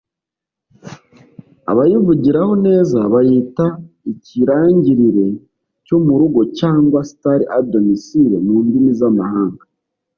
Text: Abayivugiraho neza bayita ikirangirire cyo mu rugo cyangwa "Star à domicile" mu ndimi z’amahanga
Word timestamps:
Abayivugiraho 1.71 2.53
neza 2.67 2.99
bayita 3.13 3.65
ikirangirire 4.11 5.27
cyo 5.85 5.97
mu 6.05 6.13
rugo 6.19 6.41
cyangwa 6.59 6.99
"Star 7.11 7.39
à 7.57 7.59
domicile" 7.71 8.35
mu 8.45 8.55
ndimi 8.65 8.91
z’amahanga 8.99 9.63